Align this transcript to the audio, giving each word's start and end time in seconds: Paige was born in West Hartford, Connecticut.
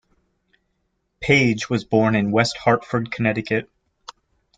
Paige 1.19 1.69
was 1.69 1.83
born 1.85 2.15
in 2.15 2.31
West 2.31 2.57
Hartford, 2.57 3.11
Connecticut. 3.11 3.69